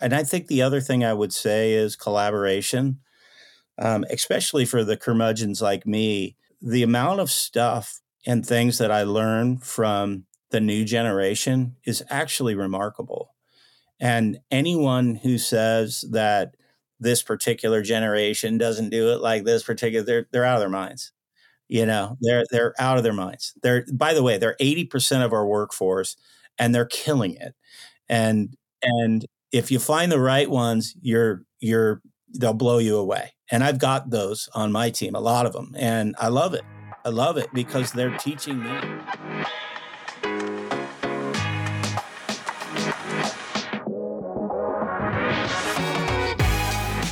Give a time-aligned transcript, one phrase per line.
[0.00, 3.00] and I think the other thing I would say is collaboration,
[3.78, 6.36] um, especially for the curmudgeons like me.
[6.62, 12.54] The amount of stuff and things that I learn from the new generation is actually
[12.54, 13.34] remarkable.
[14.00, 16.54] And anyone who says that
[17.00, 21.12] this particular generation doesn't do it like this particular, they're, they're out of their minds.
[21.68, 23.54] You know, they're they're out of their minds.
[23.62, 26.16] They're by the way, they're 80% of our workforce
[26.58, 27.54] and they're killing it.
[28.08, 32.02] And and if you find the right ones, you're you're
[32.38, 33.32] they'll blow you away.
[33.50, 35.74] And I've got those on my team, a lot of them.
[35.78, 36.62] And I love it.
[37.04, 38.70] I love it because they're teaching me.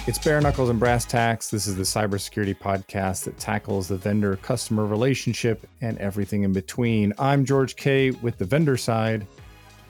[0.06, 1.48] It's Bare Knuckles and Brass Tacks.
[1.48, 7.14] This is the cybersecurity podcast that tackles the vendor customer relationship and everything in between.
[7.18, 9.26] I'm George K with the vendor side.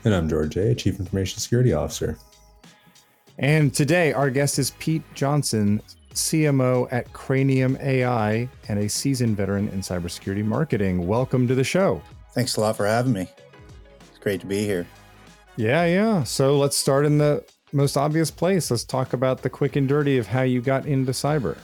[0.04, 2.16] And I'm George A, Chief Information Security Officer.
[3.38, 5.82] And today, our guest is Pete Johnson,
[6.14, 11.06] CMO at Cranium AI and a seasoned veteran in cybersecurity marketing.
[11.06, 12.00] Welcome to the show.
[12.32, 13.28] Thanks a lot for having me.
[14.08, 14.86] It's great to be here.
[15.56, 16.22] Yeah, yeah.
[16.22, 18.70] So let's start in the most obvious place.
[18.70, 21.58] Let's talk about the quick and dirty of how you got into cyber.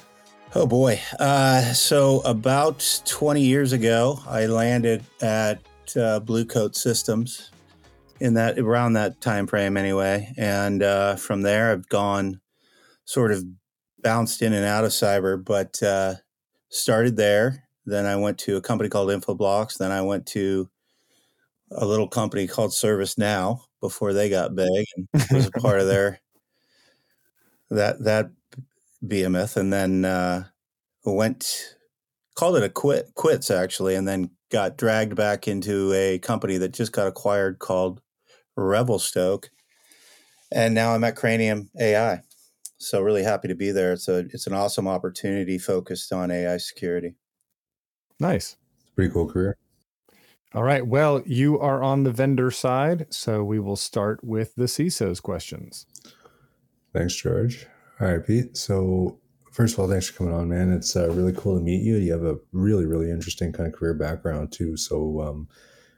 [0.55, 1.01] Oh boy.
[1.19, 5.63] Uh, so about 20 years ago, I landed at
[5.97, 7.52] uh, Blue Coat Systems
[8.21, 10.33] in that around that time frame anyway.
[10.37, 12.41] And uh, from there, I've gone
[13.05, 13.45] sort of
[14.03, 16.15] bounced in and out of cyber, but uh,
[16.69, 17.65] started there.
[17.85, 19.79] Then I went to a company called Infoblox.
[19.79, 20.69] Then I went to
[21.71, 26.21] a little company called ServiceNow before they got big and was a part of their
[27.71, 28.31] that that
[29.07, 30.45] behemoth, and then uh,
[31.05, 31.77] went
[32.35, 36.73] called it a quit quits actually, and then got dragged back into a company that
[36.73, 38.01] just got acquired called
[38.57, 39.51] Revelstoke,
[40.53, 42.21] and now I'm at Cranium AI.
[42.79, 43.93] So really happy to be there.
[43.93, 47.15] It's a it's an awesome opportunity focused on AI security.
[48.21, 49.57] Nice, It's pretty cool career.
[50.55, 50.87] All right.
[50.87, 55.87] Well, you are on the vendor side, so we will start with the CISO's questions.
[56.93, 57.67] Thanks, George.
[58.01, 58.55] All right, Pete.
[58.57, 59.19] So,
[59.53, 60.73] first of all, thanks for coming on, man.
[60.73, 61.97] It's uh, really cool to meet you.
[61.97, 64.77] You have a really, really interesting kind of career background too.
[64.77, 65.49] So, um,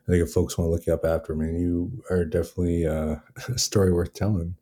[0.07, 3.17] I think if folks want to look you up after, man, you are definitely uh,
[3.49, 4.57] a story worth telling.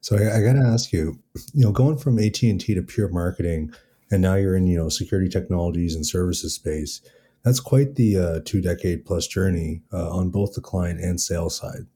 [0.00, 1.18] So, I, I got to ask you,
[1.52, 3.72] you know, going from AT and T to pure marketing,
[4.10, 7.00] and now you're in you know security technologies and services space
[7.46, 11.56] that's quite the uh, two decade plus journey uh, on both the client and sales
[11.56, 11.86] side.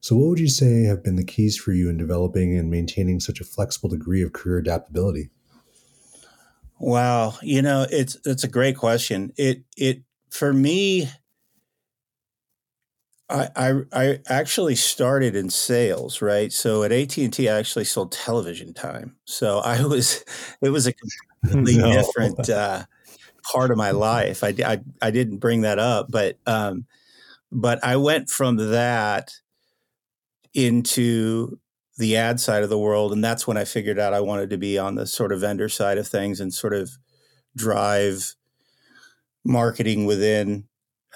[0.00, 3.18] So, what would you say have been the keys for you in developing and maintaining
[3.18, 5.30] such a flexible degree of career adaptability?
[6.82, 9.32] Wow, you know, it's it's a great question.
[9.36, 11.08] It it for me,
[13.30, 16.52] I I, I actually started in sales, right?
[16.52, 19.14] So at AT and T, I actually sold television time.
[19.26, 20.24] So I was,
[20.60, 20.92] it was a
[21.44, 21.92] completely no.
[21.92, 22.50] different.
[22.50, 22.84] Uh,
[23.44, 24.44] part of my life.
[24.44, 26.86] I, I, I didn't bring that up, but um,
[27.50, 29.32] but I went from that
[30.54, 31.58] into
[31.98, 34.58] the ad side of the world, and that's when I figured out I wanted to
[34.58, 36.90] be on the sort of vendor side of things and sort of
[37.56, 38.34] drive
[39.44, 40.64] marketing within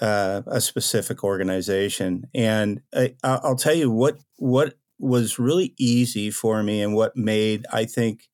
[0.01, 2.25] uh, a specific organization.
[2.35, 7.65] And I, I'll tell you what what was really easy for me, and what made
[7.71, 8.27] I think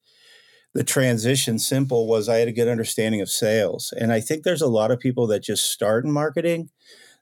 [0.74, 3.94] the transition simple was I had a good understanding of sales.
[3.98, 6.70] And I think there's a lot of people that just start in marketing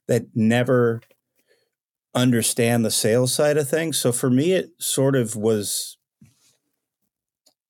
[0.07, 1.01] that never
[2.13, 3.97] understand the sales side of things.
[3.97, 5.97] So for me, it sort of was,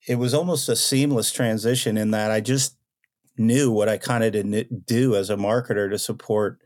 [0.08, 2.76] it was almost a seamless transition in that I just
[3.38, 6.58] knew what I kind of didn't do as a marketer to support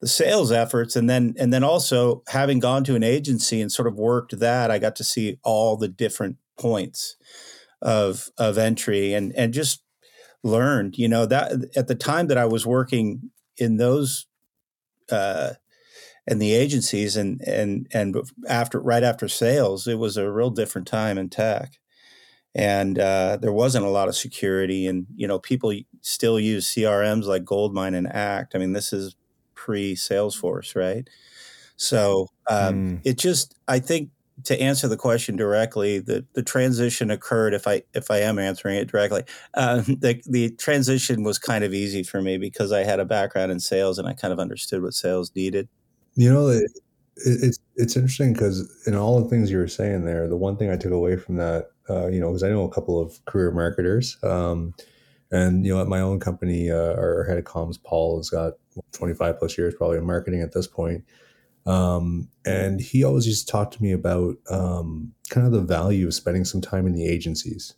[0.00, 3.86] the sales efforts and then and then also having gone to an agency and sort
[3.86, 7.16] of worked that I got to see all the different points
[7.80, 9.82] of of entry and and just
[10.44, 14.26] learned you know that at the time that i was working in those
[15.10, 15.50] uh
[16.26, 18.16] in the agencies and and and
[18.48, 21.78] after right after sales it was a real different time in tech
[22.54, 27.24] and uh, there wasn't a lot of security and you know people still use crms
[27.24, 29.16] like GoldMine and act i mean this is
[29.54, 31.08] pre salesforce right
[31.76, 33.00] so um, mm.
[33.04, 34.10] it just i think
[34.44, 37.54] to answer the question directly, the, the transition occurred.
[37.54, 39.24] If I if I am answering it directly,
[39.54, 43.52] uh, the the transition was kind of easy for me because I had a background
[43.52, 45.68] in sales and I kind of understood what sales needed.
[46.14, 46.70] You know, it,
[47.16, 50.70] it's it's interesting because in all the things you were saying there, the one thing
[50.70, 53.50] I took away from that, uh, you know, because I know a couple of career
[53.50, 54.74] marketers, um,
[55.30, 58.54] and you know, at my own company, uh, our head of comms, Paul, has got
[58.92, 61.04] 25 plus years probably in marketing at this point
[61.66, 66.06] Um, and he always used to talk to me about um, kind of the value
[66.08, 67.74] of spending some time in the agencies.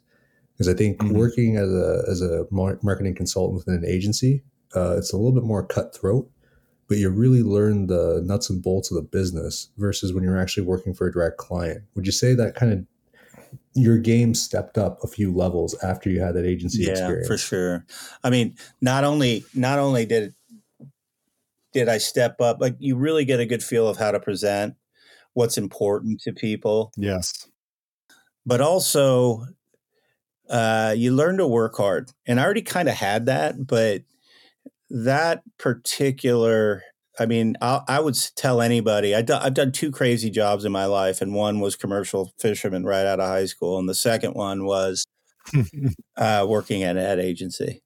[0.52, 1.16] Because I think mm-hmm.
[1.16, 4.42] working as a, as a marketing consultant within an agency,
[4.76, 6.30] uh, it's a little bit more cutthroat,
[6.88, 10.64] but you really learn the nuts and bolts of the business versus when you're actually
[10.64, 11.82] working for a direct client.
[11.94, 12.84] Would you say that kind of
[13.74, 17.26] your game stepped up a few levels after you had that agency yeah, experience?
[17.26, 17.84] for sure.
[18.22, 20.34] I mean, not only not only did
[21.72, 24.76] did I step up, like you really get a good feel of how to present
[25.32, 26.92] what's important to people.
[26.96, 27.48] Yes.
[28.46, 29.46] But also
[30.48, 32.10] uh, you learn to work hard.
[32.26, 34.02] And I already kind of had that, but
[34.90, 36.82] that particular
[37.18, 39.14] I mean, I, I would tell anybody.
[39.14, 42.84] I do, I've done two crazy jobs in my life, and one was commercial fisherman
[42.84, 45.06] right out of high school, and the second one was
[46.16, 47.82] uh, working at an ad agency,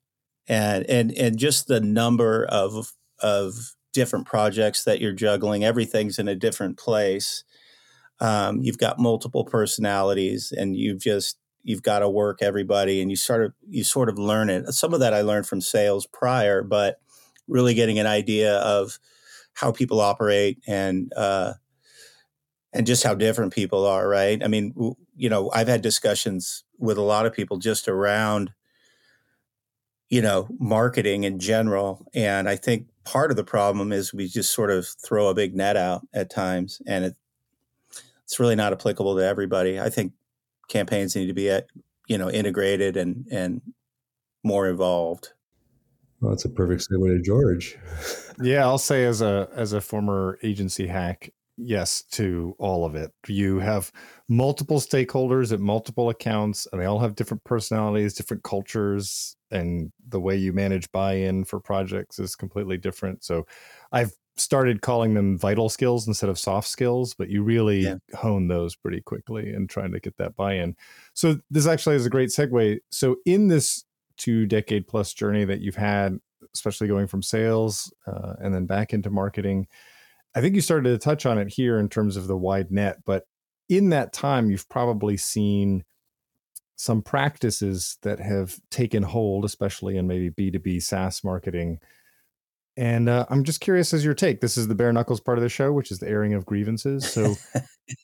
[0.48, 5.64] and and and just the number of of different projects that you're juggling.
[5.64, 7.44] Everything's in a different place.
[8.20, 11.36] Um, you've got multiple personalities, and you've just
[11.68, 14.72] you've got to work everybody, and you sort of you sort of learn it.
[14.72, 16.98] Some of that I learned from sales prior, but
[17.46, 18.98] really getting an idea of
[19.52, 21.52] how people operate and uh,
[22.72, 24.08] and just how different people are.
[24.08, 24.42] Right?
[24.42, 24.72] I mean,
[25.14, 28.52] you know, I've had discussions with a lot of people just around
[30.08, 34.52] you know marketing in general, and I think part of the problem is we just
[34.52, 37.16] sort of throw a big net out at times, and it,
[38.24, 39.78] it's really not applicable to everybody.
[39.78, 40.14] I think
[40.68, 41.66] campaigns need to be at,
[42.08, 43.60] you know integrated and and
[44.42, 45.32] more involved.
[46.20, 47.78] Well, that's a perfect segue to George.
[48.42, 53.12] yeah, I'll say as a as a former agency hack, yes to all of it.
[53.28, 53.92] You have
[54.28, 60.20] multiple stakeholders at multiple accounts, and they all have different personalities, different cultures, and the
[60.20, 63.22] way you manage buy-in for projects is completely different.
[63.22, 63.46] So,
[63.92, 67.96] I've started calling them vital skills instead of soft skills, but you really yeah.
[68.14, 70.76] hone those pretty quickly and trying to get that buy-in.
[71.14, 72.78] So this actually is a great segue.
[72.90, 73.84] So in this
[74.18, 76.18] two decade plus journey that you've had,
[76.54, 79.66] especially going from sales uh, and then back into marketing.
[80.34, 82.98] I think you started to touch on it here in terms of the wide net,
[83.06, 83.24] but
[83.68, 85.84] in that time, you've probably seen
[86.76, 91.80] some practices that have taken hold, especially in maybe B2B SaaS marketing
[92.78, 94.40] and uh, I'm just curious as your take.
[94.40, 97.10] This is the bare knuckles part of the show, which is the airing of grievances.
[97.10, 97.34] So,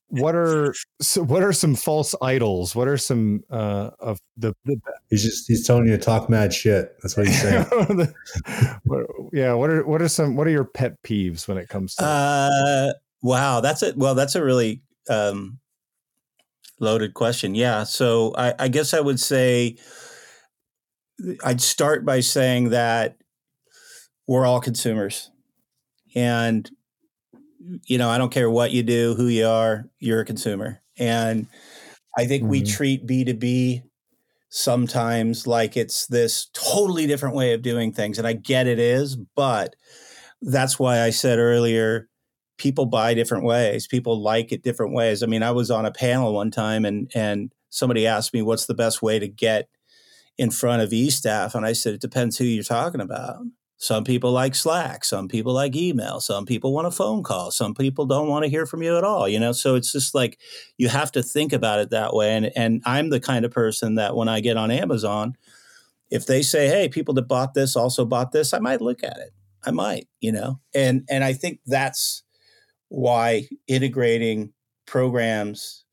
[0.08, 2.74] what are so what are some false idols?
[2.74, 4.76] What are some uh, of the, the,
[5.10, 6.96] He's just he's telling you to talk mad shit.
[7.02, 7.64] That's what he's saying.
[8.84, 9.52] what, yeah.
[9.52, 12.04] What are what are some what are your pet peeves when it comes to?
[12.04, 12.92] Uh,
[13.22, 13.96] wow, that's it.
[13.96, 15.60] Well, that's a really um,
[16.80, 17.54] loaded question.
[17.54, 17.84] Yeah.
[17.84, 19.76] So I, I guess I would say
[21.44, 23.18] I'd start by saying that
[24.26, 25.30] we're all consumers.
[26.14, 26.70] And,
[27.86, 30.80] you know, I don't care what you do, who you are, you're a consumer.
[30.98, 31.46] And
[32.16, 32.50] I think mm-hmm.
[32.50, 33.82] we treat B2B
[34.50, 38.18] sometimes like it's this totally different way of doing things.
[38.18, 39.74] And I get it is, but
[40.40, 42.08] that's why I said earlier
[42.56, 43.88] people buy different ways.
[43.88, 45.22] People like it different ways.
[45.22, 48.66] I mean, I was on a panel one time and and somebody asked me what's
[48.66, 49.68] the best way to get
[50.38, 53.38] in front of e-staff and I said it depends who you're talking about.
[53.76, 55.04] Some people like Slack.
[55.04, 56.20] Some people like email.
[56.20, 57.50] Some people want a phone call.
[57.50, 59.28] Some people don't want to hear from you at all.
[59.28, 60.38] You know, so it's just like
[60.78, 62.34] you have to think about it that way.
[62.34, 65.36] And and I'm the kind of person that when I get on Amazon,
[66.10, 69.18] if they say, "Hey, people that bought this also bought this," I might look at
[69.18, 69.32] it.
[69.66, 72.22] I might, you know, and and I think that's
[72.88, 74.52] why integrating
[74.86, 75.84] programs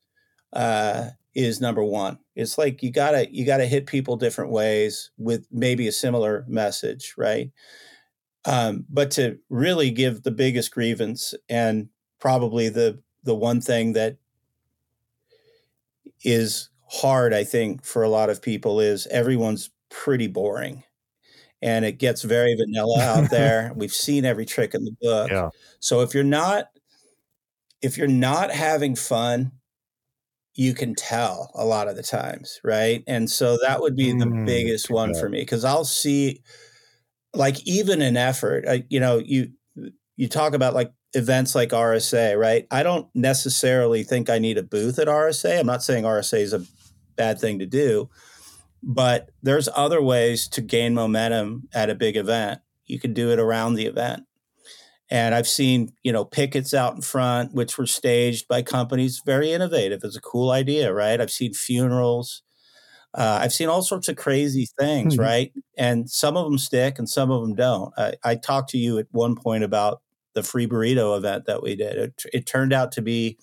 [0.52, 2.18] uh, is number one.
[2.34, 7.14] It's like you gotta you gotta hit people different ways with maybe a similar message,
[7.16, 7.50] right?
[8.44, 14.16] Um, but to really give the biggest grievance and probably the the one thing that
[16.24, 20.84] is hard, I think, for a lot of people is everyone's pretty boring.
[21.62, 23.72] And it gets very vanilla out there.
[23.76, 25.30] We've seen every trick in the book.
[25.30, 25.50] Yeah.
[25.80, 26.66] So if you're not
[27.80, 29.52] if you're not having fun
[30.54, 33.02] you can tell a lot of the times, right?
[33.06, 36.42] And so that would be the mm, biggest one for me because I'll see,
[37.32, 38.66] like, even an effort.
[38.66, 39.52] Uh, you know, you
[40.16, 42.66] you talk about like events like RSA, right?
[42.70, 45.60] I don't necessarily think I need a booth at RSA.
[45.60, 46.64] I'm not saying RSA is a
[47.16, 48.10] bad thing to do,
[48.82, 52.60] but there's other ways to gain momentum at a big event.
[52.86, 54.24] You can do it around the event.
[55.12, 59.20] And I've seen, you know, pickets out in front, which were staged by companies.
[59.26, 60.00] Very innovative.
[60.02, 61.20] It's a cool idea, right?
[61.20, 62.42] I've seen funerals.
[63.12, 65.22] Uh, I've seen all sorts of crazy things, mm-hmm.
[65.22, 65.52] right?
[65.76, 67.92] And some of them stick and some of them don't.
[67.98, 70.00] I, I talked to you at one point about
[70.32, 71.98] the free burrito event that we did.
[71.98, 73.38] It, it turned out to be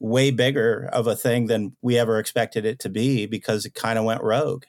[0.00, 3.98] way bigger of a thing than we ever expected it to be because it kind
[3.98, 4.64] of went rogue.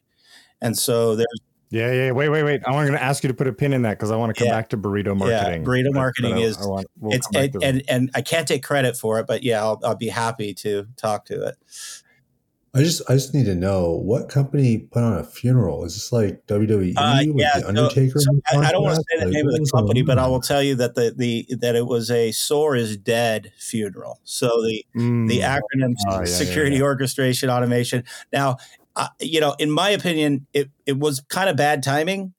[0.62, 1.40] And so there's
[1.74, 2.12] yeah, yeah.
[2.12, 2.62] Wait, wait, wait.
[2.68, 4.40] I'm going to ask you to put a pin in that because I want to
[4.40, 4.56] come yeah.
[4.56, 5.64] back to burrito marketing.
[5.64, 8.96] Yeah, burrito marketing is I want, we'll it's and, and, and I can't take credit
[8.96, 11.56] for it, but yeah, I'll I'll be happy to talk to it.
[12.76, 15.84] I just I just need to know what company put on a funeral.
[15.84, 18.20] Is this like WWE uh, with yeah, the Undertaker?
[18.20, 20.20] So, so I, I, don't want to say the like, name of the company, but
[20.20, 24.20] I will tell you that the, the that it was a SOAR is dead funeral.
[24.24, 25.28] So the mm.
[25.28, 28.04] the acronym oh, yeah, security yeah, orchestration automation.
[28.32, 28.58] Now,
[28.96, 32.34] uh, you know, in my opinion, it it was kind of bad timing.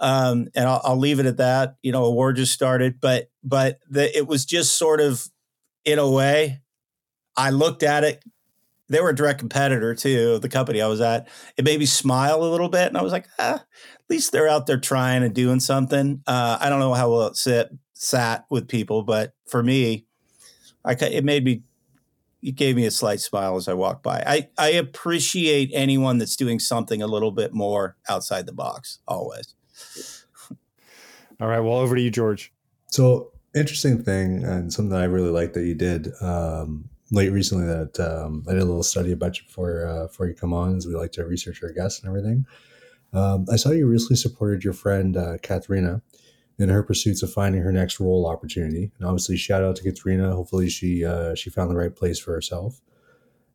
[0.00, 1.76] Um, and I'll, I'll leave it at that.
[1.82, 5.28] You know, a war just started, but but the, it was just sort of
[5.84, 6.60] in a way.
[7.36, 8.22] I looked at it
[8.88, 11.28] they were a direct competitor to the company I was at.
[11.56, 14.48] It made me smile a little bit, and I was like, ah, at least they're
[14.48, 16.22] out there trying and doing something.
[16.26, 20.06] Uh, I don't know how well it sit, sat with people, but for me,
[20.84, 21.62] I it made me.
[22.44, 24.22] It gave me a slight smile as I walked by.
[24.26, 29.54] I, I appreciate anyone that's doing something a little bit more outside the box always.
[31.40, 31.60] All right.
[31.60, 32.52] Well, over to you, George.
[32.88, 36.12] So interesting thing and something that I really like that you did.
[36.20, 40.26] Um, late recently that um, I did a little study about you before uh, before
[40.26, 42.44] you come on, as we like to research our guests and everything.
[43.12, 46.02] Um, I saw you recently supported your friend uh, Katharina
[46.58, 50.34] in her pursuits of finding her next role opportunity, and obviously, shout out to Katrina.
[50.34, 52.80] Hopefully, she uh, she found the right place for herself.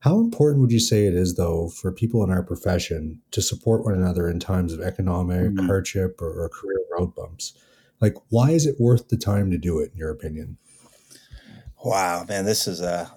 [0.02, 3.84] How important would you say it is, though, for people in our profession to support
[3.84, 5.66] one another in times of economic mm-hmm.
[5.66, 7.54] hardship or, or career road bumps?
[8.00, 10.58] Like, why is it worth the time to do it, in your opinion?
[11.84, 13.12] Wow, man, this is a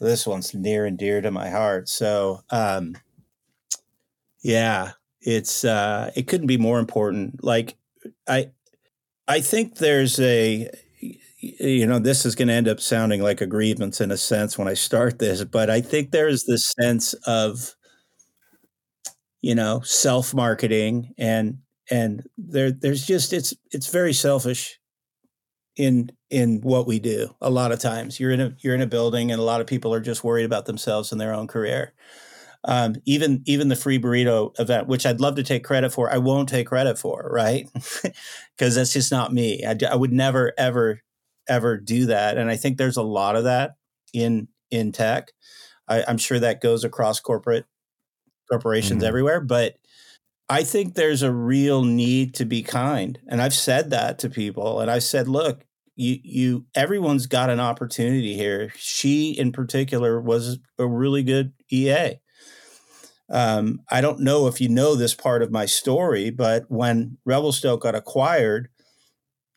[0.00, 1.88] this one's near and dear to my heart.
[1.88, 2.96] So, um,
[4.42, 7.44] yeah, it's uh, it couldn't be more important.
[7.44, 7.76] Like
[8.28, 8.50] I,
[9.28, 10.70] I think there's a,
[11.40, 14.58] you know, this is going to end up sounding like a grievance in a sense
[14.58, 17.74] when I start this, but I think there's this sense of,
[19.42, 21.58] you know, self marketing and
[21.90, 24.78] and there there's just it's it's very selfish
[25.76, 28.20] in in what we do a lot of times.
[28.20, 30.44] You're in a you're in a building and a lot of people are just worried
[30.44, 31.92] about themselves and their own career
[32.64, 36.18] um, even even the free burrito event which i'd love to take credit for i
[36.18, 37.68] won't take credit for right
[38.56, 41.00] because that's just not me I, I would never ever
[41.48, 43.76] ever do that and i think there's a lot of that
[44.12, 45.32] in in tech
[45.88, 47.64] I, am sure that goes across corporate
[48.50, 49.08] corporations mm-hmm.
[49.08, 49.76] everywhere but
[50.50, 53.20] I think there's a real need to be kind.
[53.28, 54.80] And I've said that to people.
[54.80, 55.64] And I've said, look,
[55.94, 58.72] you you everyone's got an opportunity here.
[58.76, 62.20] She in particular was a really good EA.
[63.30, 67.82] Um, I don't know if you know this part of my story, but when Revelstoke
[67.82, 68.68] got acquired,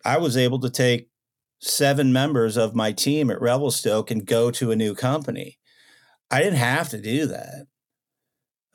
[0.05, 1.09] I was able to take
[1.59, 5.57] seven members of my team at Revelstoke and go to a new company.
[6.29, 7.67] I didn't have to do that.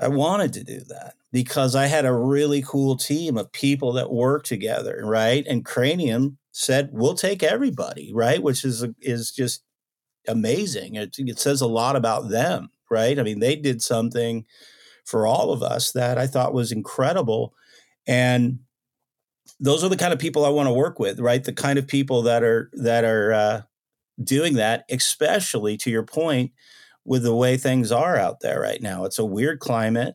[0.01, 4.13] I wanted to do that because I had a really cool team of people that
[4.13, 5.45] work together, right?
[5.47, 8.43] And Cranium said, "We'll take everybody," right?
[8.43, 9.63] Which is is just
[10.29, 10.95] amazing.
[10.95, 13.19] It, it says a lot about them, right?
[13.19, 14.45] I mean, they did something
[15.09, 17.55] for all of us that I thought was incredible,
[18.07, 18.59] and
[19.59, 21.43] those are the kind of people I want to work with, right?
[21.43, 23.63] The kind of people that are that are uh,
[24.23, 26.53] doing that, especially to your point
[27.07, 29.05] with the way things are out there right now.
[29.07, 30.15] It's a weird climate.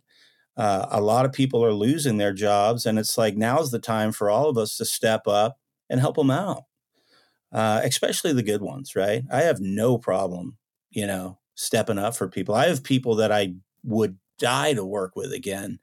[0.55, 4.11] Uh, a lot of people are losing their jobs, and it's like now's the time
[4.11, 5.57] for all of us to step up
[5.89, 6.65] and help them out,
[7.51, 9.23] uh, especially the good ones, right?
[9.31, 10.59] I have no problem,
[10.91, 12.53] you know, stepping up for people.
[12.53, 15.79] I have people that I would die to work with again,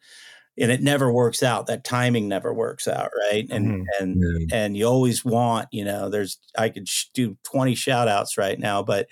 [0.59, 1.67] and it never works out.
[1.67, 3.47] That timing never works out, right?
[3.51, 3.83] And mm-hmm.
[3.99, 4.57] and yeah.
[4.57, 8.59] and you always want, you know, there's I could sh- do twenty shout outs right
[8.59, 9.09] now, but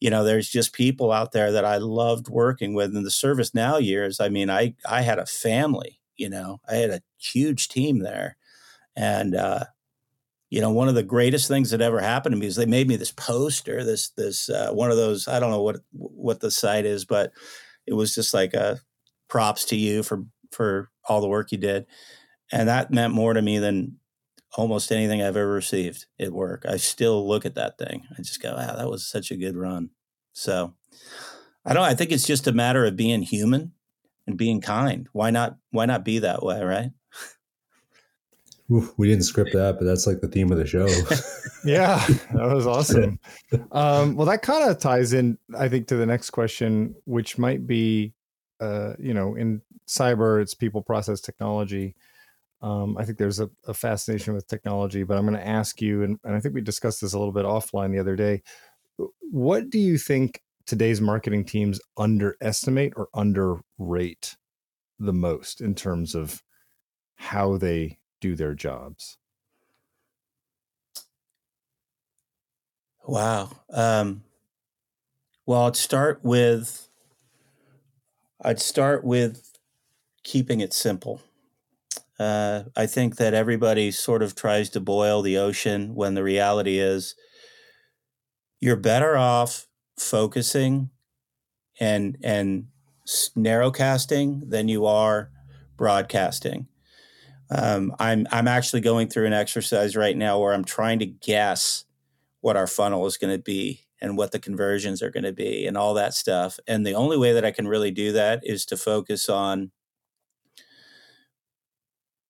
[0.00, 3.82] you know, there's just people out there that I loved working with in the ServiceNow
[3.82, 4.18] years.
[4.18, 8.36] I mean, I I had a family, you know, I had a huge team there,
[8.96, 9.64] and uh,
[10.50, 12.88] you know, one of the greatest things that ever happened to me is they made
[12.88, 15.28] me this poster, this this uh, one of those.
[15.28, 17.32] I don't know what what the site is, but
[17.90, 18.80] it was just like a
[19.28, 21.86] props to you for for all the work you did,
[22.52, 23.98] and that meant more to me than
[24.56, 26.64] almost anything I've ever received at work.
[26.68, 28.06] I still look at that thing.
[28.12, 29.90] I just go, wow, that was such a good run.
[30.32, 30.74] So
[31.64, 33.72] I don't I think it's just a matter of being human
[34.26, 35.08] and being kind.
[35.12, 36.90] Why not why not be that way, right?
[38.72, 40.86] Oof, we didn't script that, but that's like the theme of the show.
[41.64, 43.18] yeah, that was awesome.
[43.72, 47.66] Um, well, that kind of ties in, I think, to the next question, which might
[47.66, 48.14] be,
[48.60, 51.96] uh, you know, in cyber, it's people, process, technology
[52.62, 56.04] Um, I think there's a, a, fascination with technology, but I'm going to ask you,
[56.04, 58.42] and, and I think we discussed this a little bit offline the other day.
[59.20, 64.36] What do you think today's marketing teams underestimate or underrate
[65.00, 66.42] the most in terms of
[67.16, 69.18] how they do their jobs?
[73.06, 73.50] Wow.
[73.70, 74.22] Um,
[75.46, 76.88] well, I'd start with
[78.42, 79.52] I'd start with
[80.24, 81.22] keeping it simple.
[82.18, 86.78] Uh, I think that everybody sort of tries to boil the ocean when the reality
[86.78, 87.14] is
[88.60, 89.66] you're better off
[89.98, 90.90] focusing
[91.80, 92.68] and and
[93.36, 95.30] narrowcasting than you are
[95.78, 96.68] broadcasting.
[97.50, 101.84] Um, I'm I'm actually going through an exercise right now where I'm trying to guess
[102.40, 105.66] what our funnel is going to be and what the conversions are going to be
[105.66, 106.58] and all that stuff.
[106.66, 109.72] And the only way that I can really do that is to focus on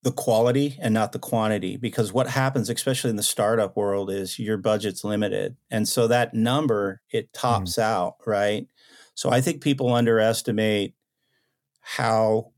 [0.02, 4.38] the quality and not the quantity because what happens especially in the startup world is
[4.38, 7.82] your budget's limited and so that number it tops mm.
[7.82, 8.66] out right
[9.14, 10.94] so i think people underestimate
[11.82, 12.50] how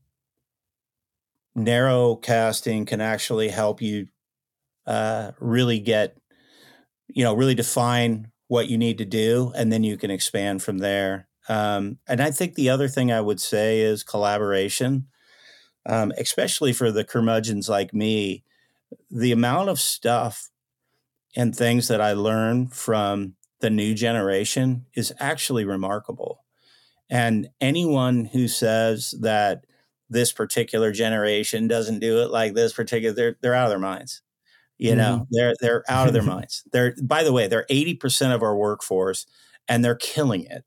[1.55, 4.07] narrow casting can actually help you
[4.85, 6.17] uh, really get
[7.07, 10.79] you know really define what you need to do and then you can expand from
[10.79, 15.07] there um, and i think the other thing i would say is collaboration
[15.85, 18.43] um, especially for the curmudgeons like me,
[19.09, 20.49] the amount of stuff
[21.35, 26.43] and things that I learn from the new generation is actually remarkable.
[27.09, 29.65] And anyone who says that
[30.13, 34.21] this particular generation doesn't do it like this particular, they're they're out of their minds.
[34.77, 35.23] You know, mm-hmm.
[35.31, 36.63] they're they're out of their minds.
[36.71, 39.25] They're by the way, they're eighty percent of our workforce,
[39.67, 40.63] and they're killing it.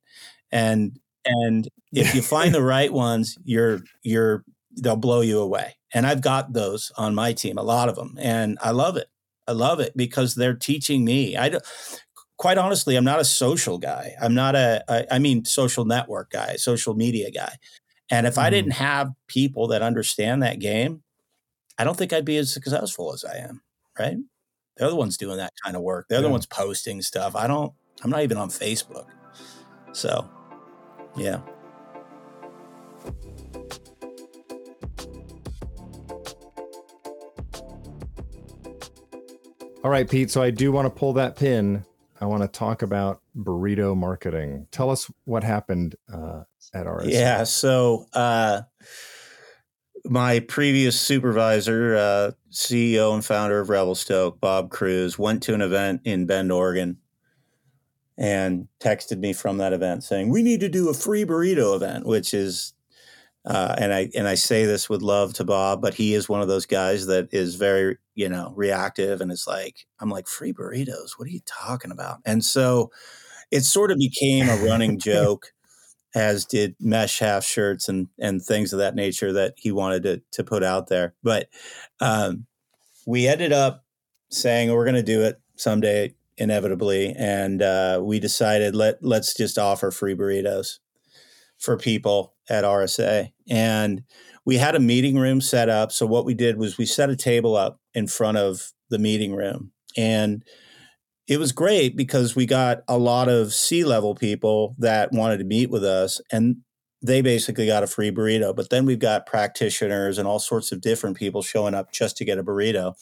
[0.53, 4.45] And and if you find the right ones, you're you're
[4.77, 5.77] they'll blow you away.
[5.95, 9.09] And I've got those on my team, a lot of them, and I love it.
[9.49, 11.37] I love it because they're teaching me.
[11.37, 11.65] I don't,
[12.37, 14.15] quite honestly, I'm not a social guy.
[14.21, 17.57] I'm not a, a I mean, social network guy, social media guy.
[18.11, 18.43] And if mm.
[18.43, 18.85] I didn't mm-hmm.
[18.85, 21.03] have people that understand that game,
[21.79, 23.63] I don't think I'd be as successful as I am.
[23.99, 24.17] Right?
[24.77, 26.07] They're the ones doing that kind of work.
[26.09, 26.27] They're yeah.
[26.27, 27.35] the ones posting stuff.
[27.35, 27.73] I don't.
[28.05, 29.07] I'm not even on Facebook.
[29.93, 30.29] So,
[31.17, 31.41] yeah.
[39.83, 40.31] All right, Pete.
[40.31, 41.85] So I do want to pull that pin.
[42.21, 44.67] I want to talk about burrito marketing.
[44.71, 46.43] Tell us what happened uh,
[46.75, 47.11] at RSA.
[47.13, 47.45] Yeah.
[47.45, 48.63] So uh,
[50.05, 56.03] my previous supervisor, uh, CEO and founder of Revelstoke, Bob Kruse, went to an event
[56.05, 56.99] in Bend, Oregon,
[58.17, 62.07] and texted me from that event saying, "We need to do a free burrito event,"
[62.07, 62.73] which is
[63.47, 66.41] uh, and I and I say this with love to Bob, but he is one
[66.43, 70.53] of those guys that is very you know reactive and it's like I'm like free
[70.53, 71.13] burritos.
[71.17, 72.19] What are you talking about?
[72.25, 72.91] And so
[73.53, 75.53] it sort of became a running joke,
[76.17, 80.23] as did mesh half shirts and and things of that nature that he wanted to
[80.33, 81.15] to put out there.
[81.23, 81.49] But
[82.01, 82.47] um,
[83.07, 83.85] we ended up
[84.31, 89.59] saying we're going to do it someday inevitably, and uh, we decided let let's just
[89.59, 90.79] offer free burritos
[91.59, 93.33] for people at RSA.
[93.49, 94.03] And
[94.45, 95.93] we had a meeting room set up.
[95.93, 99.35] So what we did was we set a table up in front of the meeting
[99.35, 99.73] room.
[99.97, 100.45] And
[101.29, 105.71] it was great because we got a lot of C-level people that wanted to meet
[105.71, 106.59] with us and
[107.03, 108.55] they basically got a free burrito.
[108.55, 112.25] But then we've got practitioners and all sorts of different people showing up just to
[112.25, 112.95] get a burrito.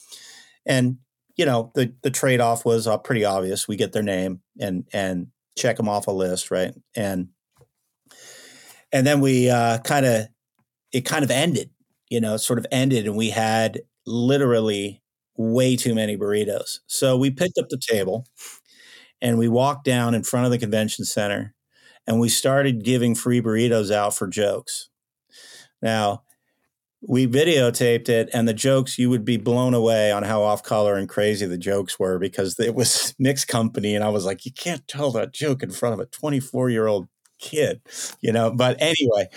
[0.67, 0.99] And
[1.37, 3.67] you know the the trade off was uh, pretty obvious.
[3.67, 6.73] We get their name and and check them off a list, right?
[6.97, 7.29] And
[8.93, 10.29] and then we uh, kind of
[10.93, 11.71] it kind of ended
[12.09, 15.03] you know sort of ended and we had literally
[15.37, 18.27] way too many burritos so we picked up the table
[19.21, 21.55] and we walked down in front of the convention center
[22.07, 24.89] and we started giving free burritos out for jokes
[25.83, 26.23] now
[27.07, 30.95] we videotaped it and the jokes you would be blown away on how off color
[30.97, 34.53] and crazy the jokes were because it was mixed company and i was like you
[34.53, 37.09] can't tell that joke in front of a 24 year old
[37.41, 37.81] kid,
[38.21, 38.51] you know.
[38.51, 39.29] But anyway,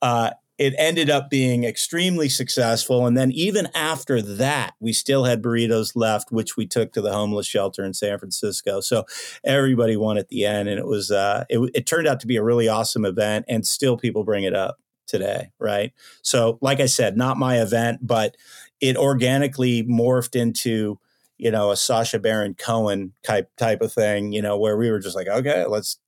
[0.00, 0.30] uh,
[0.62, 3.04] it ended up being extremely successful.
[3.04, 7.12] And then even after that, we still had burritos left, which we took to the
[7.12, 8.80] homeless shelter in San Francisco.
[8.80, 9.04] So
[9.42, 12.36] everybody won at the end, and it was uh, it, it turned out to be
[12.36, 13.44] a really awesome event.
[13.48, 15.92] And still, people bring it up today, right?
[16.22, 18.36] So, like I said, not my event, but
[18.80, 21.00] it organically morphed into
[21.38, 25.00] you know a Sacha Baron Cohen type type of thing, you know, where we were
[25.00, 25.98] just like, okay, let's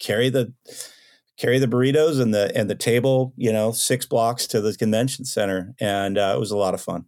[0.00, 0.52] carry the
[1.36, 5.24] carry the burritos and the and the table, you know, six blocks to the convention
[5.24, 7.06] center, and uh, it was a lot of fun.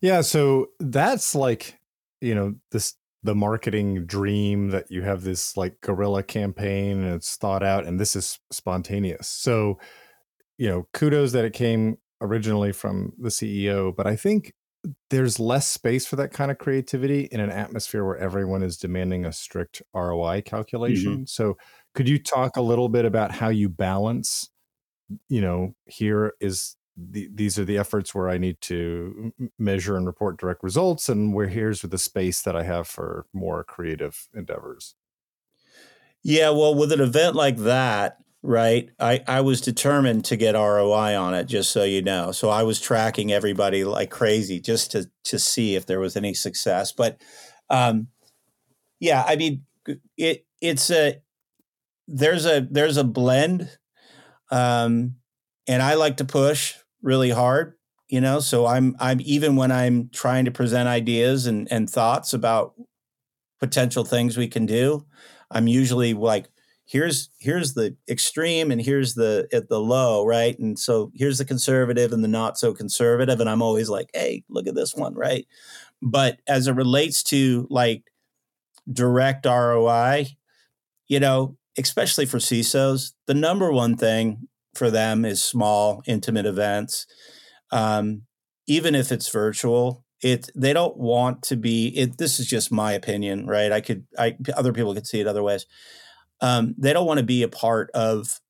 [0.00, 1.78] Yeah, so that's like,
[2.20, 7.36] you know, this the marketing dream that you have this like guerrilla campaign and it's
[7.36, 9.26] thought out and this is spontaneous.
[9.26, 9.78] So,
[10.56, 14.54] you know, kudos that it came originally from the CEO, but I think
[15.10, 19.24] there's less space for that kind of creativity in an atmosphere where everyone is demanding
[19.24, 21.12] a strict ROI calculation.
[21.12, 21.24] Mm-hmm.
[21.26, 21.56] So,
[21.94, 24.50] could you talk a little bit about how you balance,
[25.28, 30.06] you know, here is the, these are the efforts where I need to measure and
[30.06, 34.94] report direct results, and where here's the space that I have for more creative endeavors.
[36.22, 38.90] Yeah, well, with an event like that, right?
[38.98, 42.32] I, I was determined to get ROI on it, just so you know.
[42.32, 46.34] So I was tracking everybody like crazy just to to see if there was any
[46.34, 46.92] success.
[46.92, 47.20] But
[47.70, 48.08] um,
[48.98, 49.64] yeah, I mean,
[50.16, 51.20] it it's a
[52.08, 53.70] there's a there's a blend,
[54.50, 55.16] um,
[55.68, 57.74] and I like to push really hard,
[58.08, 58.40] you know.
[58.40, 62.74] So I'm I'm even when I'm trying to present ideas and and thoughts about
[63.60, 65.06] potential things we can do,
[65.50, 66.48] I'm usually like
[66.86, 71.44] here's here's the extreme and here's the at the low right and so here's the
[71.44, 75.14] conservative and the not so conservative and i'm always like hey look at this one
[75.14, 75.46] right
[76.00, 78.04] but as it relates to like
[78.92, 80.26] direct roi
[81.08, 87.06] you know especially for cisos the number one thing for them is small intimate events.
[87.70, 88.22] Um,
[88.66, 92.92] even if it's virtual it they don't want to be it this is just my
[92.92, 93.70] opinion right?
[93.70, 95.66] I could i other people could see it other ways.
[96.40, 98.40] Um, they don't want to be a part of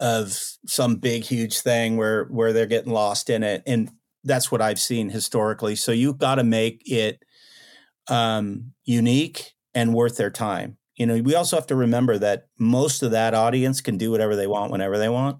[0.00, 3.90] of some big huge thing where where they're getting lost in it and
[4.24, 5.76] that's what i've seen historically.
[5.76, 7.22] So you've got to make it
[8.08, 13.02] um, unique and worth their time you know we also have to remember that most
[13.02, 15.38] of that audience can do whatever they want whenever they want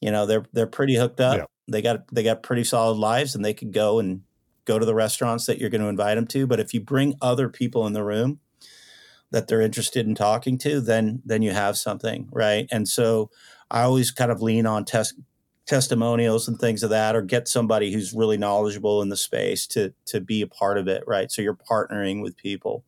[0.00, 1.44] you know they're they're pretty hooked up yeah.
[1.68, 4.22] they got they got pretty solid lives and they could go and
[4.64, 7.14] go to the restaurants that you're going to invite them to but if you bring
[7.20, 8.38] other people in the room
[9.30, 12.66] that they're interested in talking to, then then you have something, right?
[12.70, 13.30] And so
[13.70, 15.14] I always kind of lean on test
[15.66, 19.94] testimonials and things of that, or get somebody who's really knowledgeable in the space to
[20.06, 21.30] to be a part of it, right?
[21.30, 22.84] So you're partnering with people.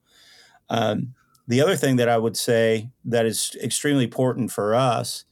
[0.69, 1.15] Um,
[1.47, 5.25] the other thing that I would say that is extremely important for us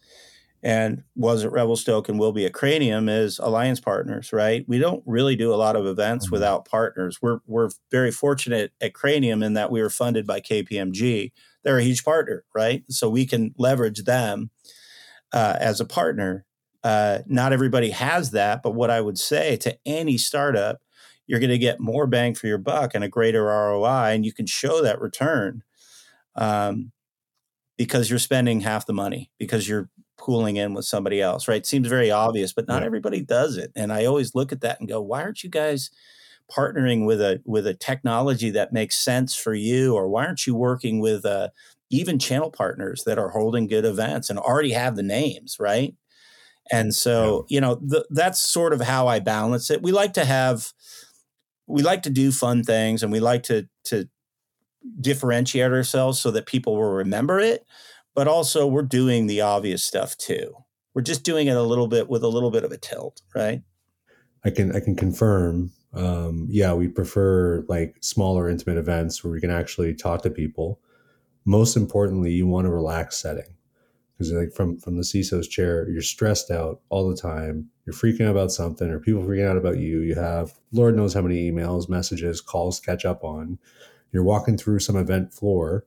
[0.63, 4.65] and was at Revelstoke and will be at Cranium is alliance partners, right?
[4.69, 6.35] We don't really do a lot of events mm-hmm.
[6.35, 7.19] without partners.
[7.23, 11.33] We're we're very fortunate at Cranium in that we were funded by KPMG.
[11.65, 12.85] They're a huge partner, right?
[12.89, 14.51] So we can leverage them
[15.33, 16.45] uh, as a partner.
[16.83, 20.81] Uh, not everybody has that, but what I would say to any startup,
[21.27, 24.33] you're going to get more bang for your buck and a greater ROI, and you
[24.33, 25.63] can show that return.
[26.41, 26.93] Um,
[27.77, 31.65] because you're spending half the money because you're pooling in with somebody else, right?
[31.65, 32.87] Seems very obvious, but not yeah.
[32.87, 33.73] everybody does it.
[33.75, 35.91] And I always look at that and go, why aren't you guys
[36.51, 40.55] partnering with a with a technology that makes sense for you, or why aren't you
[40.55, 41.49] working with uh,
[41.89, 45.95] even channel partners that are holding good events and already have the names, right?
[46.71, 47.55] And so, yeah.
[47.55, 49.83] you know, the, that's sort of how I balance it.
[49.83, 50.73] We like to have,
[51.67, 54.09] we like to do fun things, and we like to to
[55.01, 57.67] differentiate ourselves so that people will remember it
[58.15, 60.55] but also we're doing the obvious stuff too.
[60.95, 63.63] We're just doing it a little bit with a little bit of a tilt, right?
[64.45, 65.73] I can I can confirm.
[65.93, 70.81] Um, yeah, we prefer like smaller, intimate events where we can actually talk to people.
[71.45, 73.57] Most importantly, you want a relaxed setting
[74.13, 77.71] because like from from the CISO's chair, you're stressed out all the time.
[77.87, 80.01] You're freaking out about something, or people freaking out about you.
[80.01, 83.59] You have Lord knows how many emails, messages, calls catch up on.
[84.13, 85.85] You're walking through some event floor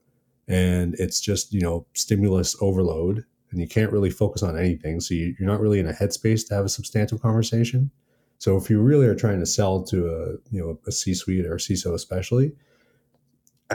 [0.48, 5.00] and it's just you know stimulus overload and you can't really focus on anything.
[5.00, 7.90] So you, are not really in a headspace to have a substantial conversation.
[8.38, 11.56] So if you really are trying to sell to a you know a c-suite or
[11.56, 12.52] ciso especially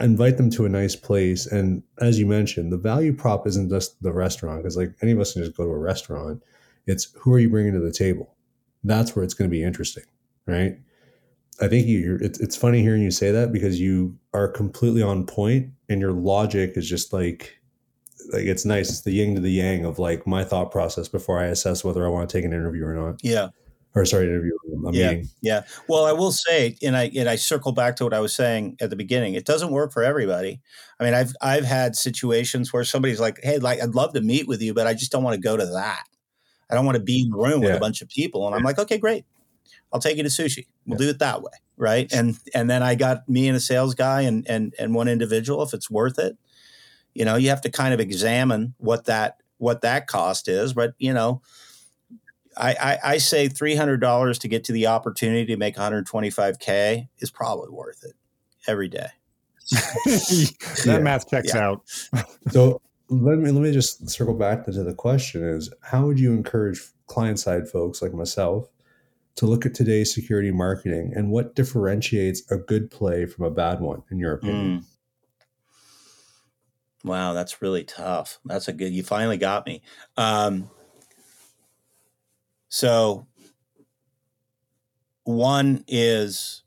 [0.00, 1.46] invite them to a nice place.
[1.46, 5.20] And as you mentioned the value prop isn't just the restaurant because like any of
[5.20, 6.42] us can just go to a restaurant.
[6.86, 8.34] It's who are you bringing to the table?
[8.84, 10.04] That's where it's going to be interesting
[10.46, 10.78] right
[11.60, 15.26] I think you, it's, it's funny hearing you say that because you are completely on
[15.26, 17.58] point and your logic is just like,
[18.32, 18.88] like it's nice.
[18.88, 22.04] It's the yin to the yang of like my thought process before I assess whether
[22.04, 23.20] I want to take an interview or not.
[23.22, 23.48] Yeah.
[23.94, 24.52] Or sorry, interview.
[24.86, 25.08] A yeah.
[25.10, 25.28] Meeting.
[25.42, 25.62] Yeah.
[25.88, 28.76] Well, I will say, and I, and I circle back to what I was saying
[28.80, 29.34] at the beginning.
[29.34, 30.60] It doesn't work for everybody.
[31.00, 34.46] I mean, I've, I've had situations where somebody's like, Hey, like, I'd love to meet
[34.46, 36.04] with you, but I just don't want to go to that.
[36.70, 38.46] I don't want to be in the room with a bunch of people.
[38.46, 39.24] And I'm like, okay, great.
[39.92, 40.66] I'll take you to sushi.
[40.86, 41.06] We'll yeah.
[41.06, 42.10] do it that way, right?
[42.12, 45.62] And and then I got me and a sales guy and and and one individual.
[45.62, 46.36] If it's worth it,
[47.14, 50.72] you know, you have to kind of examine what that what that cost is.
[50.72, 51.42] But you know,
[52.56, 57.08] I, I, I say three hundred dollars to get to the opportunity to make 125k
[57.18, 58.14] is probably worth it
[58.66, 59.08] every day.
[59.70, 60.98] that yeah.
[60.98, 61.68] math checks yeah.
[61.68, 61.82] out.
[62.50, 66.32] so let me let me just circle back to the question: Is how would you
[66.32, 68.68] encourage client side folks like myself
[69.36, 73.80] to look at today's security marketing and what differentiates a good play from a bad
[73.80, 74.80] one, in your opinion?
[74.80, 74.84] Mm.
[77.02, 78.38] Wow, that's really tough.
[78.44, 78.92] That's a good.
[78.92, 79.82] You finally got me.
[80.16, 80.68] Um,
[82.68, 83.26] so,
[85.24, 86.62] one is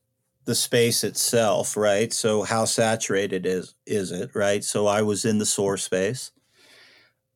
[0.45, 2.11] the space itself, right?
[2.11, 4.63] So, how saturated is is it, right?
[4.63, 6.31] So, I was in the SOAR space.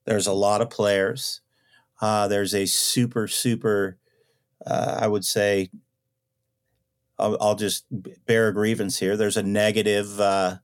[0.05, 1.41] There's a lot of players.
[2.01, 3.97] Uh, there's a super, super,
[4.65, 5.69] uh, I would say,
[7.19, 7.85] I'll, I'll, just
[8.25, 9.17] bear a grievance here.
[9.17, 10.57] There's a negative uh,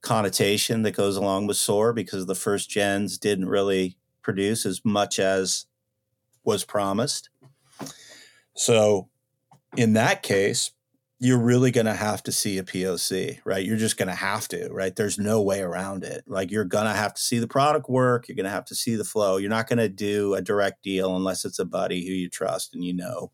[0.00, 5.18] connotation that goes along with SOAR because the first gens didn't really produce as much
[5.18, 5.66] as
[6.44, 7.30] was promised.
[8.54, 9.08] So,
[9.76, 10.72] in that case,
[11.20, 13.64] you're really going to have to see a POC, right?
[13.64, 14.94] You're just going to have to, right?
[14.94, 16.22] There's no way around it.
[16.28, 18.28] Like you're going to have to see the product work.
[18.28, 19.36] You're going to have to see the flow.
[19.36, 22.72] You're not going to do a direct deal unless it's a buddy who you trust
[22.72, 23.32] and you know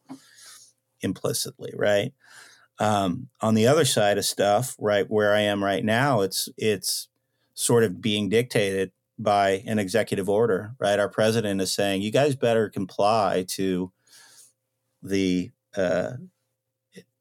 [1.03, 2.13] implicitly, right?
[2.79, 7.09] Um, on the other side of stuff, right where I am right now, it's it's
[7.53, 10.99] sort of being dictated by an executive order, right?
[10.99, 13.93] Our president is saying you guys better comply to
[15.03, 16.13] the uh,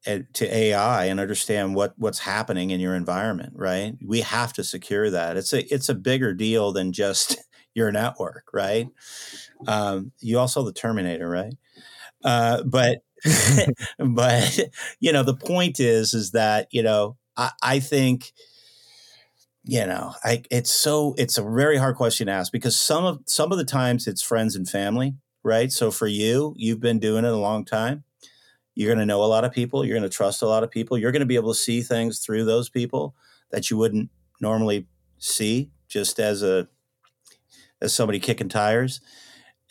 [0.04, 3.94] to AI and understand what what's happening in your environment, right?
[4.04, 5.36] We have to secure that.
[5.36, 7.38] It's a it's a bigger deal than just
[7.74, 8.88] your network, right?
[9.66, 11.54] Um, you also the Terminator, right?
[12.24, 12.98] Uh, but
[13.98, 14.60] but
[15.00, 18.32] you know, the point is, is that you know, I, I think,
[19.64, 23.20] you know, I it's so it's a very hard question to ask because some of
[23.26, 25.72] some of the times it's friends and family, right?
[25.72, 28.04] So for you, you've been doing it a long time.
[28.74, 29.84] You're going to know a lot of people.
[29.84, 30.98] You're going to trust a lot of people.
[30.98, 33.14] You're going to be able to see things through those people
[33.50, 34.10] that you wouldn't
[34.40, 34.86] normally
[35.18, 36.68] see just as a
[37.80, 39.00] as somebody kicking tires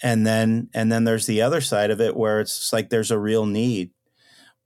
[0.01, 3.19] and then and then there's the other side of it where it's like there's a
[3.19, 3.91] real need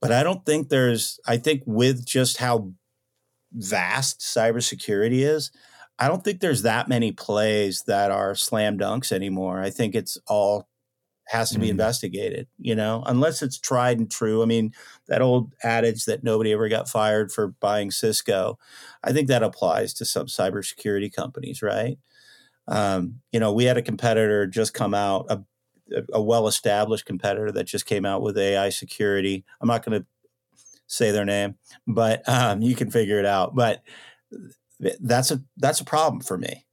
[0.01, 2.71] but i don't think there's i think with just how
[3.53, 5.51] vast cybersecurity is
[5.99, 10.17] i don't think there's that many plays that are slam dunks anymore i think it's
[10.27, 10.67] all
[11.29, 11.71] has to be mm.
[11.71, 14.71] investigated you know unless it's tried and true i mean
[15.07, 18.57] that old adage that nobody ever got fired for buying cisco
[19.03, 21.97] i think that applies to some cybersecurity companies right
[22.67, 25.41] um, you know, we had a competitor just come out, a,
[26.13, 29.45] a well established competitor that just came out with AI security.
[29.61, 30.07] I'm not going to
[30.87, 33.55] say their name, but um, you can figure it out.
[33.55, 33.83] But
[34.99, 36.66] that's a that's a problem for me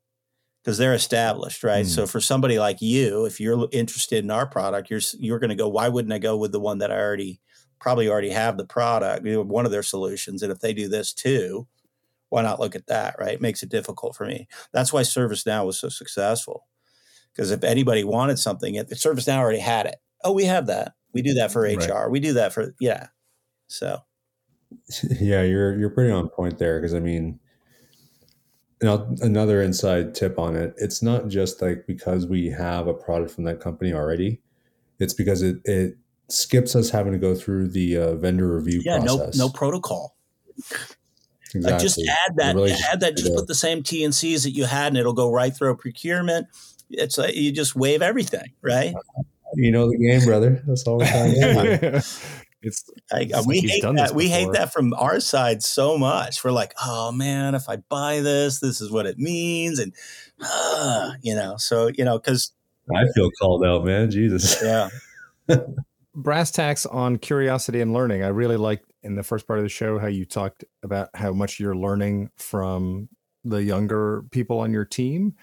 [0.65, 1.85] because they're established, right?
[1.85, 1.89] Mm.
[1.89, 5.57] So for somebody like you, if you're interested in our product, you're you're going to
[5.57, 5.69] go.
[5.69, 7.41] Why wouldn't I go with the one that I already
[7.81, 10.43] probably already have the product, you know, one of their solutions?
[10.43, 11.67] And if they do this too,
[12.31, 13.35] why not look at that, right?
[13.35, 14.49] It makes it difficult for me.
[14.73, 16.67] That's why ServiceNow was so successful.
[17.35, 19.97] Because if anybody wanted something, if ServiceNow already had it.
[20.23, 20.95] Oh, we have that.
[21.13, 21.77] We do that for HR.
[21.77, 22.11] Right.
[22.11, 23.09] We do that for yeah.
[23.67, 23.99] So
[25.21, 27.39] yeah, you're you're pretty on point there because I mean
[28.83, 33.31] now another inside tip on it, it's not just like because we have a product
[33.31, 34.41] from that company already.
[34.99, 35.97] It's because it it
[36.29, 39.37] skips us having to go through the uh, vendor review yeah, process.
[39.37, 40.17] no no protocol.
[41.55, 41.73] Exactly.
[41.73, 44.51] Uh, just add that, really add that, just put the same T and C's that
[44.51, 46.49] you had, and it'll go right through procurement.
[46.91, 48.95] It's like you just wave everything, right?
[49.55, 50.63] You know the game, brother.
[50.67, 52.01] That's all we're trying to do.
[52.65, 54.13] It's, I, we hate that.
[54.15, 56.43] We hate that from our side so much.
[56.43, 59.93] We're like, oh man, if I buy this, this is what it means, and
[60.41, 62.53] uh, you know, so you know, because
[62.95, 64.11] I feel called out, man.
[64.11, 64.89] Jesus, yeah.
[66.15, 68.23] Brass tacks on curiosity and learning.
[68.23, 71.33] I really liked in the first part of the show how you talked about how
[71.33, 73.09] much you're learning from
[73.45, 75.35] the younger people on your team.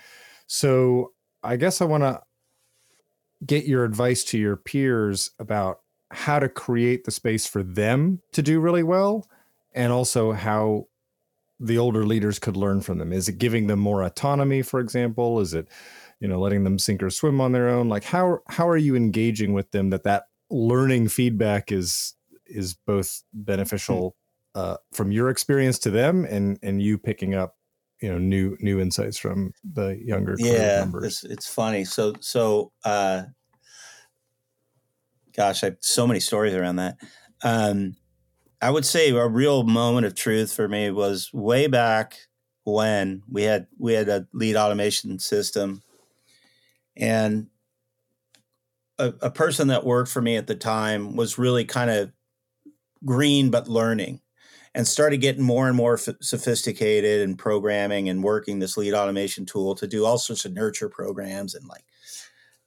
[0.47, 1.11] So
[1.43, 2.21] I guess I want to
[3.45, 8.41] get your advice to your peers about how to create the space for them to
[8.41, 9.27] do really well
[9.73, 10.87] and also how
[11.59, 13.13] the older leaders could learn from them.
[13.13, 15.39] Is it giving them more autonomy, for example?
[15.39, 15.67] Is it,
[16.19, 17.87] you know, letting them sink or swim on their own?
[17.87, 23.23] Like how how are you engaging with them that that learning feedback is is both
[23.33, 24.15] beneficial
[24.55, 27.55] uh, from your experience to them and and you picking up
[28.01, 31.23] you know new new insights from the younger yeah members.
[31.23, 33.23] It's, it's funny so so uh
[35.35, 36.97] gosh i have so many stories around that.
[37.43, 37.95] Um
[38.61, 42.17] i would say a real moment of truth for me was way back
[42.63, 45.81] when we had we had a lead automation system.
[46.95, 47.47] And
[48.99, 52.11] a, a person that worked for me at the time was really kind of
[53.03, 54.21] green but learning
[54.73, 59.45] and started getting more and more f- sophisticated and programming and working this lead automation
[59.45, 61.83] tool to do all sorts of nurture programs and like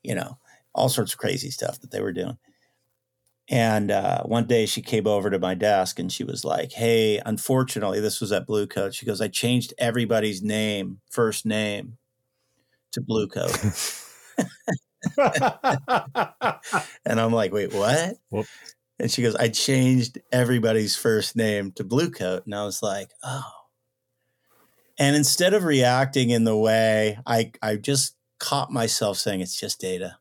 [0.02, 0.36] you know
[0.74, 2.36] all sorts of crazy stuff that they were doing
[3.54, 7.20] and uh, one day she came over to my desk and she was like hey
[7.24, 11.96] unfortunately this was at blue coat she goes i changed everybody's name first name
[12.90, 13.52] to blue coat
[17.06, 18.46] and i'm like wait what Whoop.
[18.98, 22.46] and she goes, I changed everybody's first name to Blue Coat.
[22.46, 23.42] And I was like, oh.
[24.98, 29.80] And instead of reacting in the way, I, I just caught myself saying, it's just
[29.80, 30.18] data.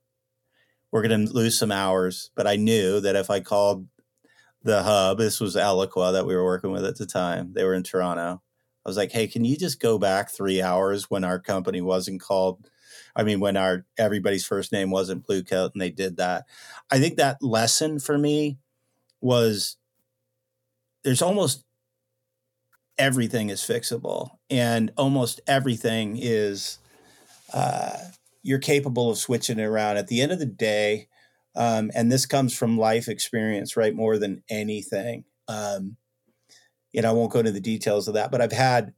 [0.93, 2.29] We're going to lose some hours.
[2.35, 3.87] But I knew that if I called
[4.61, 7.73] the hub, this was Eloqua that we were working with at the time, they were
[7.73, 8.43] in Toronto.
[8.85, 12.21] I was like, hey, can you just go back three hours when our company wasn't
[12.21, 12.69] called?
[13.15, 16.45] I mean, when our everybody's first name wasn't Blue Coat, and they did that.
[16.91, 18.59] I think that lesson for me
[19.19, 19.77] was
[21.03, 21.65] there's almost
[22.99, 26.77] everything is fixable and almost everything is
[27.51, 27.97] uh,
[28.43, 31.07] you're capable of switching it around at the end of the day
[31.55, 35.97] um, and this comes from life experience right more than anything um,
[36.93, 38.93] know i won't go into the details of that but i've had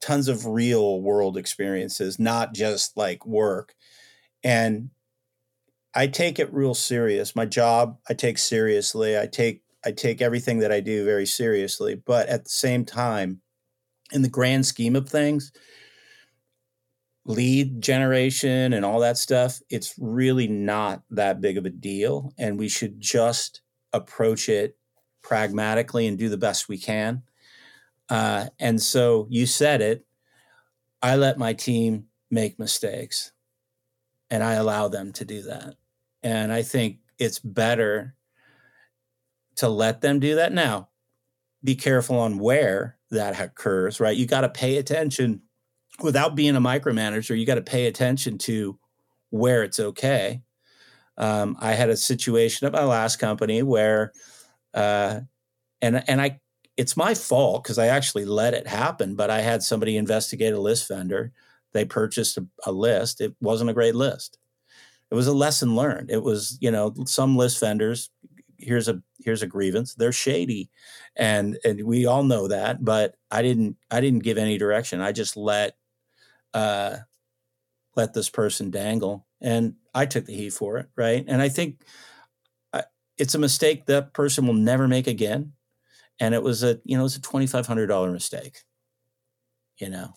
[0.00, 3.74] tons of real world experiences not just like work
[4.44, 4.90] and
[5.94, 7.34] I take it real serious.
[7.34, 9.18] My job I take seriously.
[9.18, 11.94] I take I take everything that I do very seriously.
[11.94, 13.40] But at the same time,
[14.12, 15.52] in the grand scheme of things,
[17.28, 22.32] lead generation and all that stuff, it's really not that big of a deal.
[22.38, 23.60] And we should just
[23.92, 24.76] approach it
[25.22, 27.22] pragmatically and do the best we can.
[28.08, 30.06] Uh, and so you said it.
[31.02, 33.32] I let my team make mistakes
[34.30, 35.74] and I allow them to do that.
[36.22, 38.14] And I think it's better
[39.56, 40.52] to let them do that.
[40.52, 40.88] Now,
[41.62, 44.16] be careful on where that occurs, right?
[44.16, 45.42] You got to pay attention
[46.02, 47.38] without being a micromanager.
[47.38, 48.78] You got to pay attention to
[49.30, 50.42] where it's okay.
[51.16, 54.12] Um, I had a situation at my last company where,
[54.74, 55.20] uh,
[55.82, 56.40] and and I,
[56.76, 59.16] it's my fault because I actually let it happen.
[59.16, 61.32] But I had somebody investigate a list vendor.
[61.72, 63.20] They purchased a, a list.
[63.20, 64.38] It wasn't a great list
[65.10, 66.10] it was a lesson learned.
[66.10, 68.10] It was, you know, some list vendors,
[68.58, 69.94] here's a here's a grievance.
[69.94, 70.70] They're shady.
[71.16, 75.00] And and we all know that, but I didn't I didn't give any direction.
[75.00, 75.76] I just let
[76.54, 76.96] uh
[77.96, 81.24] let this person dangle and I took the heat for it, right?
[81.26, 81.82] And I think
[82.72, 82.84] I,
[83.16, 85.52] it's a mistake that person will never make again.
[86.20, 88.58] And it was a, you know, it's a $2500 mistake.
[89.78, 90.14] You know.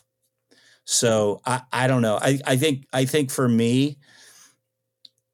[0.85, 2.17] So I I don't know.
[2.19, 3.97] I I think I think for me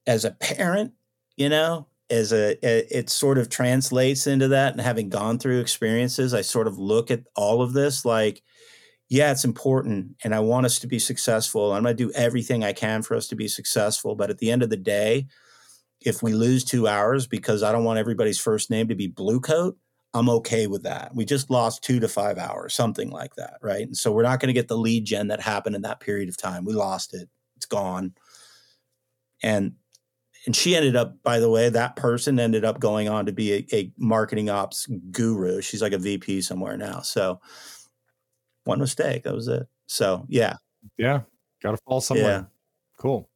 [0.06, 0.94] as a parent,
[1.38, 6.34] you know, as a it sort of translates into that and having gone through experiences,
[6.34, 8.44] I sort of look at all of this like
[9.10, 11.74] yeah, it's important and I want us to be successful.
[11.74, 14.52] I'm going to do everything I can for us to be successful, but at the
[14.52, 15.28] end of the day,
[16.02, 19.40] if we lose 2 hours because I don't want everybody's first name to be Blue
[19.40, 19.78] Coat,
[20.14, 21.16] I'm okay with that.
[21.16, 23.86] We just lost 2 to 5 hours, something like that, right?
[23.88, 26.30] And so we're not going to get the lead gen that happened in that period
[26.30, 26.66] of time.
[26.66, 27.30] We lost it.
[27.56, 28.14] It's gone.
[29.42, 29.74] And
[30.46, 33.54] and she ended up by the way that person ended up going on to be
[33.54, 37.40] a, a, marketing ops guru she's like a vp somewhere now so
[38.68, 40.56] one mistake that was it so yeah
[40.98, 41.22] yeah
[41.62, 42.44] gotta fall somewhere yeah.
[42.98, 43.30] cool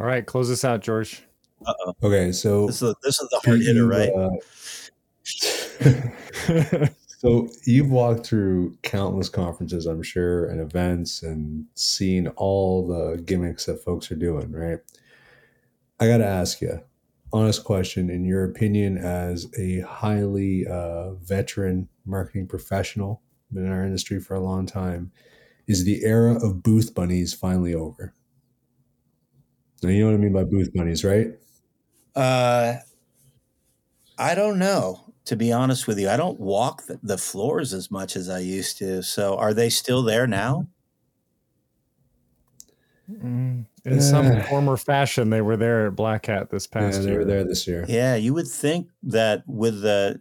[0.00, 1.22] all right close this out george
[1.66, 1.94] Uh-oh.
[2.02, 4.30] okay so this is, this is the hard hitter right uh,
[7.18, 13.66] so you've walked through countless conferences i'm sure and events and seen all the gimmicks
[13.66, 14.80] that folks are doing right
[16.00, 16.80] I got to ask you,
[17.32, 18.10] honest question.
[18.10, 24.34] In your opinion, as a highly uh, veteran marketing professional, been in our industry for
[24.34, 25.12] a long time,
[25.66, 28.12] is the era of booth bunnies finally over?
[29.82, 31.28] Now, you know what I mean by booth bunnies, right?
[32.14, 32.76] Uh,
[34.18, 35.00] I don't know.
[35.26, 38.76] To be honest with you, I don't walk the floors as much as I used
[38.78, 39.02] to.
[39.02, 40.66] So, are they still there now?
[43.10, 47.08] Mm, in some form or fashion, they were there at Black Hat this past yeah,
[47.08, 47.12] year.
[47.12, 47.84] They were there this year.
[47.88, 50.20] Yeah, you would think that with the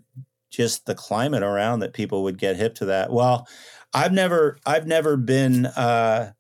[0.54, 3.12] just the climate around that people would get hip to that.
[3.12, 3.47] Well,
[3.93, 6.34] I've never I've never been uh,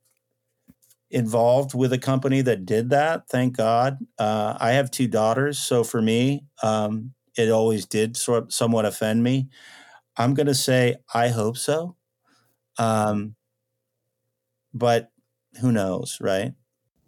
[1.09, 3.27] involved with a company that did that.
[3.27, 3.97] Thank God.
[4.19, 8.85] Uh, I have two daughters, so for me, um, it always did sort of somewhat
[8.85, 9.49] offend me.
[10.15, 11.95] I'm going to say I hope so,
[12.77, 13.35] um,
[14.73, 15.11] but
[15.59, 16.53] who knows, right?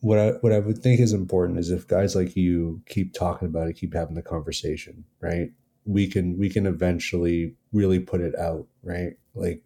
[0.06, 3.48] what I what I would think is important is if guys like you keep talking
[3.48, 5.50] about it, keep having the conversation, right?
[5.86, 9.14] We can we can eventually really put it out, right?
[9.34, 9.64] Like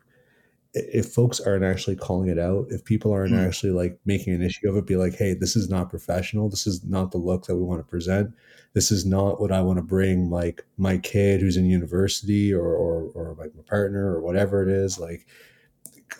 [0.73, 3.45] if folks aren't actually calling it out, if people aren't mm.
[3.45, 6.47] actually like making an issue of it, be like, hey, this is not professional.
[6.47, 8.33] This is not the look that we want to present.
[8.73, 12.67] This is not what I want to bring like my kid who's in university or
[12.73, 14.99] or, or like my partner or whatever it is.
[14.99, 15.25] Like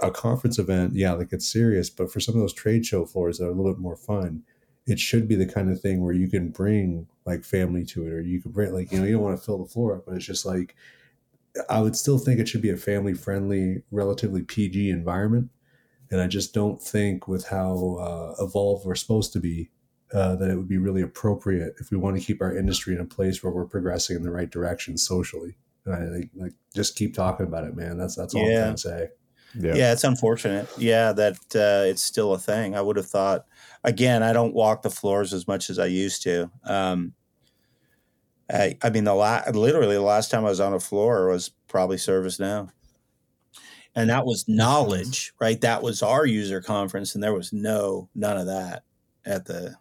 [0.02, 3.38] a conference event, yeah, like it's serious, but for some of those trade show floors
[3.38, 4.44] that are a little bit more fun,
[4.86, 8.14] it should be the kind of thing where you can bring like family to it,
[8.14, 10.06] or you can bring like, you know, you don't want to fill the floor up,
[10.06, 10.76] but it's just like
[11.70, 15.50] I would still think it should be a family friendly, relatively PG environment.
[16.12, 19.70] And I just don't think with how uh, evolved we're supposed to be,
[20.14, 23.02] uh, that it would be really appropriate if we want to keep our industry in
[23.02, 25.56] a place where we're progressing in the right direction socially.
[25.86, 27.98] And I think like just keep talking about it, man.
[27.98, 28.58] That's that's all yeah.
[28.58, 29.10] I'm trying to say.
[29.56, 29.76] Yeah.
[29.76, 30.70] yeah, it's unfortunate.
[30.78, 32.76] Yeah, that uh, it's still a thing.
[32.76, 33.46] I would have thought.
[33.84, 36.52] Again, I don't walk the floors as much as I used to.
[36.66, 37.14] Um,
[38.52, 41.52] I, I mean, the la- literally the last time I was on a floor was
[41.68, 42.70] probably ServiceNow,
[43.96, 45.60] and that was knowledge, right?
[45.62, 48.84] That was our user conference, and there was no none of that
[49.26, 49.76] at the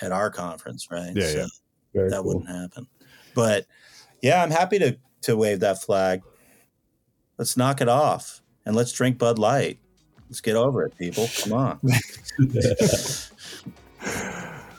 [0.00, 1.12] at our conference, right?
[1.14, 1.46] Yeah, so
[1.92, 2.02] yeah.
[2.08, 2.24] that cool.
[2.24, 2.88] wouldn't happen.
[3.34, 3.66] But
[4.20, 6.22] yeah, I'm happy to to wave that flag.
[7.38, 9.78] Let's knock it off and let's drink Bud Light.
[10.28, 11.28] Let's get over it, people.
[11.42, 11.80] Come on.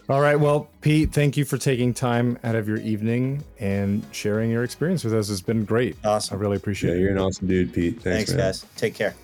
[0.07, 0.35] All right.
[0.35, 5.03] Well, Pete, thank you for taking time out of your evening and sharing your experience
[5.03, 5.29] with us.
[5.29, 5.95] It's been great.
[6.03, 6.37] Awesome.
[6.37, 7.01] I really appreciate yeah, it.
[7.01, 8.01] You're an awesome dude, Pete.
[8.01, 8.65] Thanks, Thanks guys.
[8.75, 9.15] Take care.